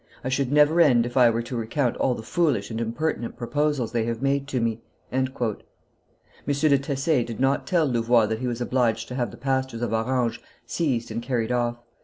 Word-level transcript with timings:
I 0.23 0.29
should 0.29 0.51
never 0.51 0.81
end 0.81 1.05
if 1.05 1.15
I 1.15 1.29
were 1.29 1.43
to 1.43 1.55
recount 1.55 1.95
all 1.97 2.15
the 2.15 2.23
foolish 2.23 2.71
and 2.71 2.81
impertinent 2.81 3.37
proposals 3.37 3.91
they 3.91 4.05
have 4.05 4.19
made 4.19 4.47
to 4.47 4.59
me." 4.59 4.81
M. 5.11 5.25
de 6.47 6.77
Tesse 6.79 7.05
did 7.23 7.39
not 7.39 7.67
tell 7.67 7.85
Louvois 7.85 8.25
that 8.25 8.39
he 8.39 8.47
was 8.47 8.61
obliged 8.61 9.07
to 9.09 9.13
have 9.15 9.29
the 9.29 9.37
pastors 9.37 9.83
of 9.83 9.93
Orange 9.93 10.41
seized 10.65 11.11
and 11.11 11.21
carried 11.21 11.51
off. 11.51 11.77